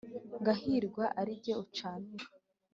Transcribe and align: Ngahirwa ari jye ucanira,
Ngahirwa 0.39 1.05
ari 1.19 1.33
jye 1.43 1.53
ucanira, 1.63 2.25